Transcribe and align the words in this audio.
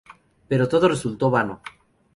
Pero 0.49 0.67
todo 0.71 0.87
resultó 0.93 1.29
vano. 1.29 1.55